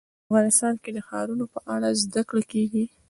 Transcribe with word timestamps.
افغانستان 0.27 0.73
کې 0.83 0.89
د 0.93 0.97
ښارونو 1.07 1.45
په 1.53 1.59
اړه 1.73 1.89
زده 2.03 2.21
کړه 2.29 2.43
کېږي. 2.51 2.85